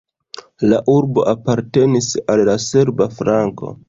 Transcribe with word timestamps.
La 0.69 0.77
urbo 0.93 1.25
apartenis 1.33 2.07
al 2.35 2.41
la 2.51 2.57
serba 2.65 3.07
flanko. 3.19 3.71